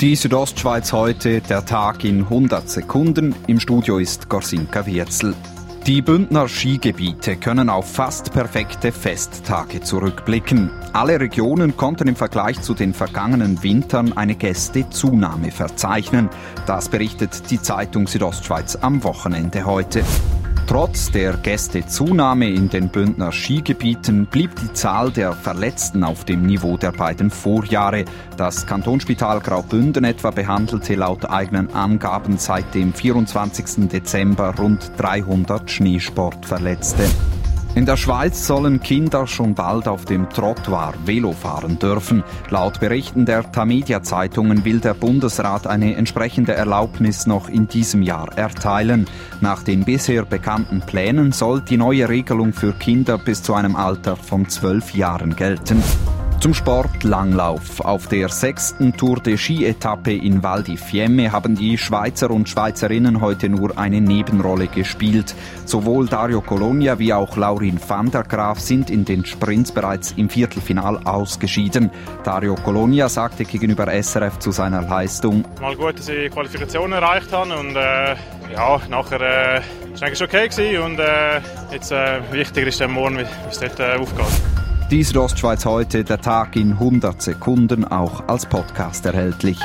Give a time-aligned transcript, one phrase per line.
[0.00, 3.32] Die Südostschweiz heute, der Tag in 100 Sekunden.
[3.46, 5.34] Im Studio ist Gorsinka Wirzel.
[5.86, 10.70] Die Bündner Skigebiete können auf fast perfekte Festtage zurückblicken.
[10.92, 16.28] Alle Regionen konnten im Vergleich zu den vergangenen Wintern eine Gästezunahme verzeichnen.
[16.66, 20.02] Das berichtet die Zeitung Südostschweiz am Wochenende heute.
[20.74, 26.76] Trotz der Gästezunahme in den Bündner Skigebieten blieb die Zahl der Verletzten auf dem Niveau
[26.76, 28.04] der beiden Vorjahre.
[28.36, 33.88] Das Kantonsspital Graubünden etwa behandelte laut eigenen Angaben seit dem 24.
[33.88, 37.04] Dezember rund 300 Schneesportverletzte.
[37.74, 42.22] In der Schweiz sollen Kinder schon bald auf dem Trottoir Velo fahren dürfen.
[42.48, 48.28] Laut Berichten der Tamedia Zeitungen will der Bundesrat eine entsprechende Erlaubnis noch in diesem Jahr
[48.38, 49.06] erteilen.
[49.40, 54.14] Nach den bisher bekannten Plänen soll die neue Regelung für Kinder bis zu einem Alter
[54.14, 55.82] von zwölf Jahren gelten.
[56.44, 57.80] Zum Sport Langlauf.
[57.80, 63.22] Auf der sechsten Tour de Ski-Etappe in Val di Fiemme haben die Schweizer und Schweizerinnen
[63.22, 65.34] heute nur eine Nebenrolle gespielt.
[65.64, 70.28] Sowohl Dario Colonia wie auch Laurin van der Graaf sind in den Sprints bereits im
[70.28, 71.90] Viertelfinal ausgeschieden.
[72.24, 77.56] Dario Colonia sagte gegenüber SRF zu seiner Leistung: Mal gut, dass ich Qualifikation erreicht habe
[77.56, 78.16] und äh,
[78.52, 79.60] ja, nachher äh,
[79.94, 81.40] es okay gewesen und äh,
[81.72, 84.63] jetzt äh, wichtiger ist dann morgen, wie es dort äh, aufgeht.
[84.90, 89.58] Dies Ostschweiz heute, der Tag in 100 Sekunden, auch als Podcast erhältlich.